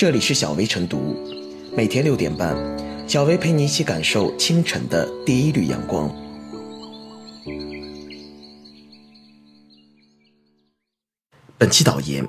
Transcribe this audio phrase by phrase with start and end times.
[0.00, 1.14] 这里是小薇晨读，
[1.76, 2.56] 每天六点半，
[3.06, 6.10] 小薇陪你一起感受清晨的第一缕阳光。
[11.58, 12.26] 本期导言：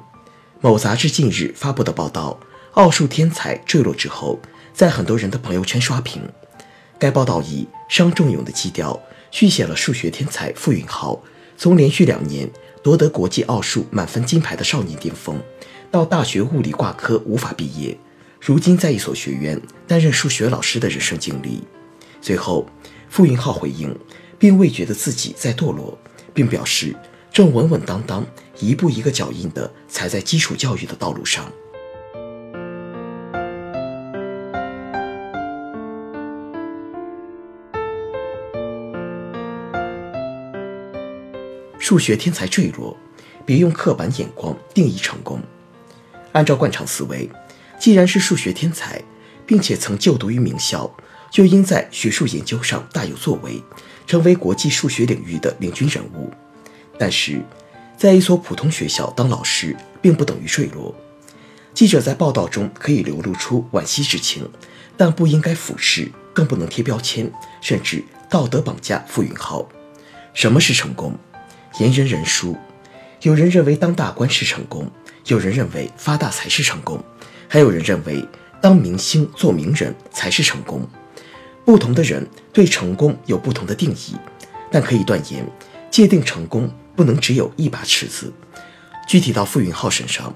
[0.59, 2.37] 某杂志近日发布的报道，
[2.73, 4.37] 奥数天才坠落之后，
[4.73, 6.21] 在很多人的朋友圈刷屏。
[6.99, 9.01] 该报道以伤仲永的基调，
[9.31, 11.23] 续写了数学天才傅云浩
[11.55, 12.49] 从连续两年
[12.83, 15.41] 夺得国际奥数满分金牌的少年巅峰。
[15.91, 17.97] 到大学物理挂科无法毕业，
[18.39, 21.61] 如今在一所学院担任数学老师的人生经历。
[22.21, 22.65] 最后，
[23.09, 23.93] 傅云浩回应，
[24.39, 25.97] 并未觉得自己在堕落，
[26.33, 26.95] 并表示
[27.29, 28.25] 正稳稳当当、
[28.59, 31.51] 一步一个脚印地踩在基础教育的道路上。
[41.77, 42.95] 数学天才坠落，
[43.45, 45.41] 别用刻板眼光定义成功。
[46.33, 47.29] 按照惯常思维，
[47.79, 49.01] 既然是数学天才，
[49.45, 50.89] 并且曾就读于名校，
[51.29, 53.61] 就应在学术研究上大有作为，
[54.07, 56.31] 成为国际数学领域的领军人物。
[56.97, 57.41] 但是，
[57.97, 60.95] 在一所普通学校当老师，并不等于坠落。
[61.73, 64.49] 记者在报道中可以流露出惋惜之情，
[64.97, 69.67] 但不应该俯视，更不能贴标签，甚至道德绑架傅云浩。
[70.33, 71.17] 什么是成功？
[71.79, 72.57] 言人人殊。
[73.21, 74.91] 有人认为当大官是成功。
[75.27, 77.03] 有人认为发大财是成功，
[77.47, 78.27] 还有人认为
[78.61, 80.87] 当明星做名人才是成功。
[81.63, 84.15] 不同的人对成功有不同的定义，
[84.71, 85.47] 但可以断言，
[85.89, 88.33] 界定成功不能只有一把尺子。
[89.07, 90.33] 具体到傅云浩身上，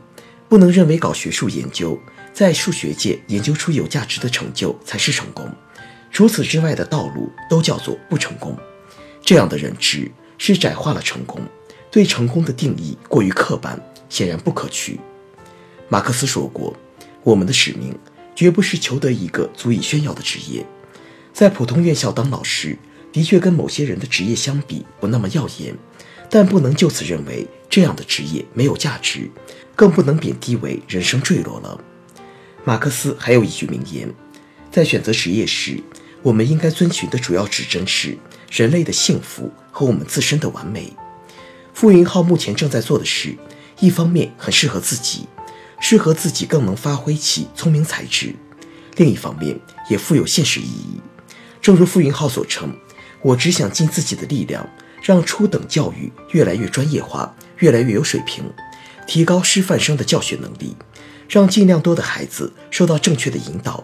[0.48, 2.00] 不能认为搞学术研究，
[2.32, 5.50] 在数学界研究出有价值的成就才是成功，
[6.12, 8.56] 除此之外的道路都叫做不成功。
[9.24, 11.42] 这样的认知是窄化了成功，
[11.90, 13.82] 对成功的定义过于刻板。
[14.10, 15.00] 显然不可取。
[15.88, 16.76] 马克思说过
[17.24, 17.98] ：“我们的使命
[18.36, 20.66] 绝不是求得一个足以炫耀的职业。
[21.32, 22.78] 在普通院校当老师，
[23.12, 25.76] 的确跟某些人的职业相比不那么耀眼，
[26.30, 29.30] 但不能就此认为这样的职业没有价值，
[29.76, 31.80] 更不能贬低为人生坠落了。”
[32.66, 34.12] 马克思还有一句名言
[34.72, 35.80] ：“在选择职业时，
[36.24, 38.18] 我们应该遵循的主要指针是
[38.50, 40.92] 人类的幸福和我们自身的完美。”
[41.76, 43.36] 傅云浩目前正在做的是。
[43.80, 45.28] 一方面很适合自己，
[45.80, 48.34] 适合自己更能发挥其聪明才智；
[48.96, 49.60] 另一方面
[49.90, 51.02] 也富有现实意义。
[51.62, 52.74] 正如傅云浩所称
[53.22, 54.68] ：“我只想尽自己的力量，
[55.02, 58.44] 让初等教育越来越专业化，越来越有水平，
[59.08, 60.76] 提高师范生的教学能力，
[61.28, 63.84] 让尽量多的孩子受到正确的引导。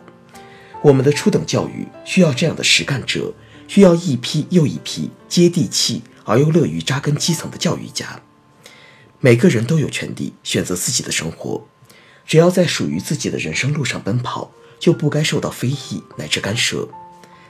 [0.81, 3.33] 我们的初等教育需要这样的实干者，
[3.67, 8.19] 需要一批又一批接地气而又乐于扎根基层的教育家。”
[9.23, 11.63] 每个人都有权利选择自己的生活，
[12.25, 16.89] 只要在属于自己的人生路上奔跑，就不该受到非议乃至干涉。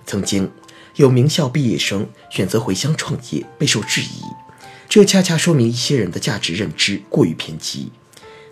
[0.06, 0.52] 曾经
[0.96, 4.22] 有名校毕业生选择回乡创业，备受质疑，
[4.90, 7.90] 这恰恰说明一些人的价值认知过于偏激。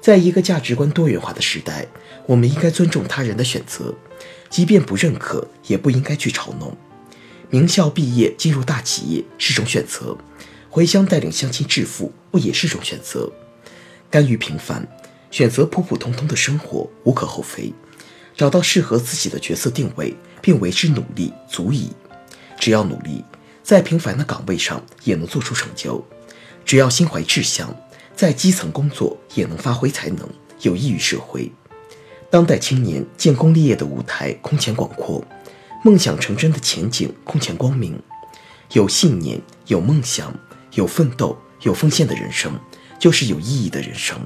[0.01, 1.85] 在一个价值观多元化的时代，
[2.25, 3.93] 我们应该尊重他人的选择，
[4.49, 6.77] 即便不认可，也不应该去嘲弄。
[7.49, 10.17] 名校毕业进入大企业是种选择。
[10.71, 13.31] 回乡带领乡亲致富，不也是种选择？
[14.09, 14.87] 甘于平凡，
[15.31, 17.73] 选择普普通通的生活，无可厚非。
[18.35, 21.89] 找到适合自己的角色定位，并为之努力，足矣。
[22.59, 23.25] 只要努力，
[23.63, 26.01] 在平凡的岗位上也能做出成就；
[26.63, 27.75] 只要心怀志向，
[28.15, 30.29] 在基层工作也能发挥才能，
[30.61, 31.51] 有益于社会。
[32.29, 35.25] 当代青年建功立业的舞台空前广阔，
[35.83, 37.99] 梦想成真的前景空前光明。
[38.73, 40.31] 有信念，有梦想。
[40.73, 42.51] 有奋斗、有奉献的人生，
[42.99, 44.19] 就是有意义的人生。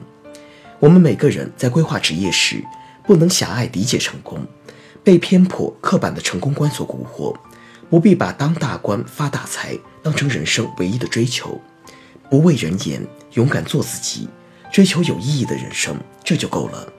[0.80, 2.64] 我们每个人在规划职业时，
[3.06, 4.46] 不能狭隘理解成功，
[5.04, 7.36] 被偏颇刻板的成功观所蛊惑，
[7.90, 11.60] 不必把当大官、发大财当成人生唯一的追求。
[12.30, 14.28] 不畏人言，勇敢做自己，
[14.72, 16.93] 追求有意义的人生，这就够了。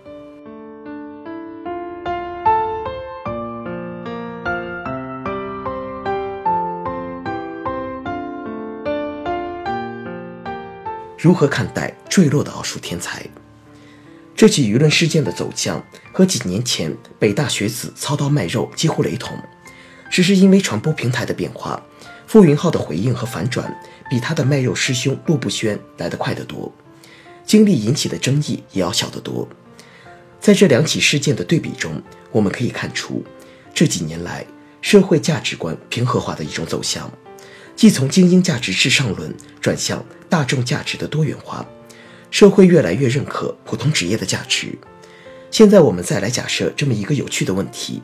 [11.24, 13.24] 如何看待坠落的奥数天才？
[14.36, 15.82] 这起舆论事件的走向
[16.12, 19.34] 和几年前北大学子操刀卖肉几乎雷同，
[20.10, 21.82] 只是因为传播平台的变化，
[22.26, 23.74] 傅云浩的回应和反转
[24.10, 26.70] 比他的卖肉师兄陆步轩来得快得多，
[27.46, 29.48] 经历引起的争议也要小得多。
[30.38, 33.24] 在这两起事件的对比中，我们可以看出
[33.72, 34.44] 这几年来
[34.82, 37.10] 社会价值观平和化的一种走向。
[37.76, 41.66] 既从精英价值至上论转向大众价值的多元化，
[42.30, 44.78] 社会越来越认可普通职业的价值。
[45.50, 48.02] 现在我们再来假设这么一个有趣的问题：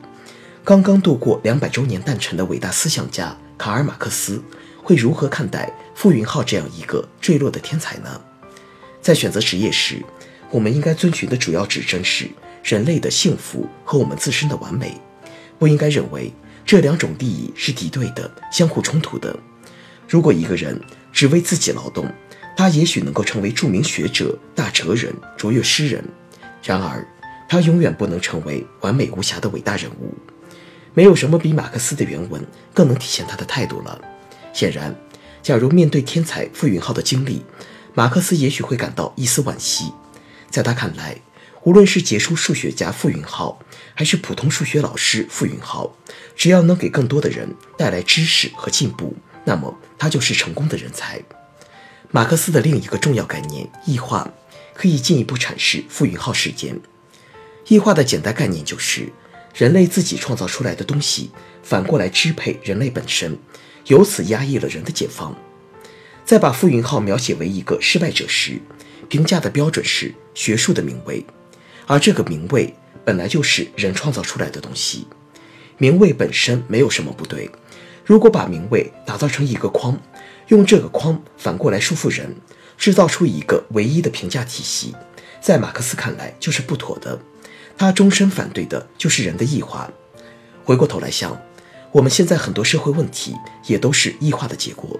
[0.63, 4.41] 刚刚度过两百周年诞辰的伟大思想家卡尔·马克思
[4.83, 8.21] 会如何看待傅云浩这样一个坠落的天才呢？
[9.01, 10.01] 在选择职业时，
[10.49, 12.29] 我们应该遵循的主要指针是
[12.63, 14.99] 人类的幸福和我们自身的完美，
[15.57, 16.31] 不应该认为
[16.65, 19.37] 这两种利益是敌对的、相互冲突的。
[20.11, 20.77] 如果一个人
[21.13, 22.05] 只为自己劳动，
[22.57, 26.03] 他也许能够成为著名学者、大哲人、卓越诗人，
[26.61, 27.07] 然而。
[27.47, 30.13] 他永远不能成为完美无瑕的伟大人物。
[30.93, 34.01] 没有什么比马克思的原文更能体现他的态度了。
[34.53, 34.93] 显然，
[35.41, 37.43] 假如面对天才傅云浩的经历，
[37.93, 39.93] 马克思也许会感到一丝惋惜。
[40.49, 41.21] 在他看来，
[41.63, 43.59] 无论是杰出数学家傅云浩，
[43.95, 45.95] 还是普通数学老师傅云浩，
[46.35, 51.21] 只要能给更多的人带来知识和进步，那么他就是成功的人才。
[52.11, 54.31] 马克思的另一个重要概念——异化，
[54.73, 56.79] 可以进一步阐释傅云浩事件。
[57.67, 59.11] 异化的简单概念就是，
[59.55, 61.31] 人类自己创造出来的东西
[61.63, 63.37] 反过来支配人类本身，
[63.85, 65.35] 由此压抑了人的解放。
[66.25, 68.59] 在把傅云浩描写为一个失败者时，
[69.07, 71.25] 评价的标准是学术的名位，
[71.87, 72.73] 而这个名位
[73.05, 75.07] 本来就是人创造出来的东西。
[75.77, 77.49] 名位本身没有什么不对，
[78.03, 79.97] 如果把名位打造成一个框，
[80.47, 82.35] 用这个框反过来束缚人，
[82.77, 84.95] 制造出一个唯一的评价体系，
[85.39, 87.19] 在马克思看来就是不妥的。
[87.77, 89.89] 他终身反对的就是人的异化。
[90.63, 91.39] 回过头来想，
[91.91, 94.99] 我们现在很多社会问题也都是异化的结果。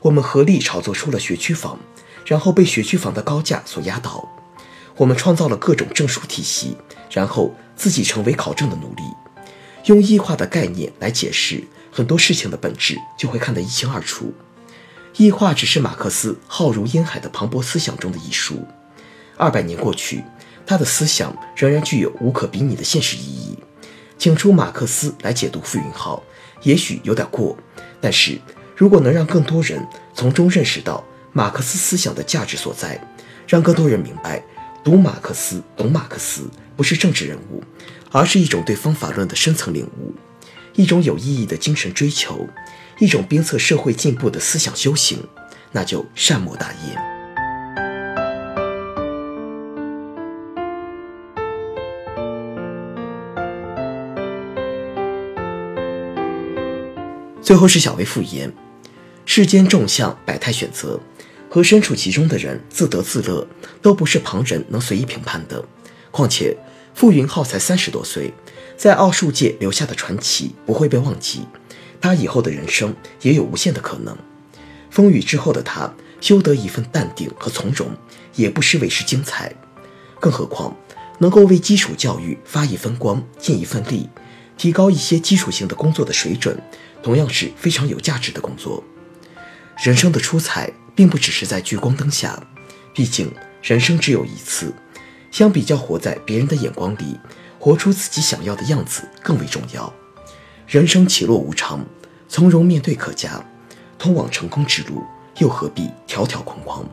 [0.00, 1.78] 我们合力炒作出了学区房，
[2.26, 4.28] 然后被学区房的高价所压倒。
[4.96, 6.76] 我们创造了各种证书体系，
[7.10, 9.02] 然后自己成为考证的奴隶。
[9.86, 11.62] 用异化的概念来解释
[11.96, 14.34] 很多事情的本质，就会看得一清二楚。
[15.16, 18.66] 异化只是马克思浩如烟海的磅礴思想中的一书。
[19.36, 20.24] 二百年过去。
[20.66, 23.58] 他的思想仍然具有无可比拟的现实意义。
[24.16, 26.22] 请出马克思来解读傅云浩，
[26.62, 27.54] 也许有点过，
[28.00, 28.40] 但是
[28.74, 31.04] 如果能让更多人从中认识到
[31.34, 32.98] 马克思思想的价值所在，
[33.46, 34.42] 让更多人明白，
[34.82, 37.62] 读马克思、懂马克思不是政治人物，
[38.10, 40.14] 而是一种对方法论的深层领悟，
[40.74, 42.48] 一种有意义的精神追求，
[42.98, 45.18] 一种鞭策社会进步的思想修行，
[45.70, 47.00] 那就善莫大焉。
[57.40, 58.52] 最后是小薇复言：
[59.24, 60.98] 世间众相，百态选择，
[61.48, 63.46] 和身处其中的人自得自乐，
[63.80, 65.64] 都不是旁人能随意评判的。
[66.10, 66.56] 况且，
[66.94, 68.32] 傅云浩才三十多岁，
[68.76, 71.42] 在奥数界留下的传奇不会被忘记，
[72.00, 74.16] 他以后的人生也有无限的可能。
[74.90, 77.90] 风雨之后的他，修得一份淡定和从容，
[78.36, 79.52] 也不失为是精彩。
[80.20, 80.74] 更何况，
[81.18, 84.08] 能够为基础教育发一分光，尽一份力，
[84.56, 86.56] 提高一些基础性的工作的水准。
[87.02, 88.82] 同样是非常有价值的工作。
[89.82, 92.40] 人生的出彩，并不只是在聚光灯下，
[92.94, 93.30] 毕竟
[93.60, 94.72] 人生只有一次。
[95.34, 97.18] 相比较活在别人的眼光里，
[97.58, 99.92] 活出自己想要的样子更为重要。
[100.64, 101.84] 人生起落无常，
[102.28, 103.44] 从容面对可嘉。
[103.98, 105.02] 通往成功之路，
[105.38, 106.88] 又何必条条框框？